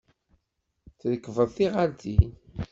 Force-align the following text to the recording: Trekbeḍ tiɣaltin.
Trekbeḍ 0.99 1.49
tiɣaltin. 1.55 2.31